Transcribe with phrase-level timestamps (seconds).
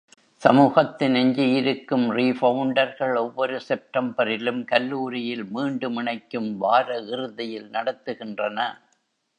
[0.41, 8.59] சமூகத்தின் எஞ்சியிருக்கும் 'ரிஃபவுண்டர்கள்' ஒவ்வொரு செப்டம்பரிலும் கல்லூரியில் மீண்டும் இணைக்கும் வார இறுதியில் நடத்துகின்றன.